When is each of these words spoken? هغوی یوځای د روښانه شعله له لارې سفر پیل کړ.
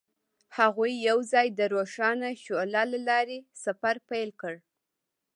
هغوی 0.57 0.91
یوځای 1.09 1.47
د 1.59 1.61
روښانه 1.73 2.29
شعله 2.43 2.83
له 2.91 2.99
لارې 3.09 3.37
سفر 3.63 3.95
پیل 4.09 4.29
کړ. 4.41 4.53